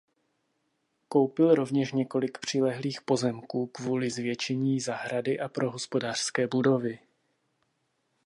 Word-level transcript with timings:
Koupil 1.07 1.55
rovněž 1.55 1.91
několik 1.91 2.37
přilehlých 2.37 3.01
pozemků 3.01 3.67
kvůli 3.67 4.09
zvětšení 4.09 4.79
zahrady 4.79 5.39
a 5.39 5.49
pro 5.49 5.71
hospodářské 5.71 6.47
budovy. 6.47 6.99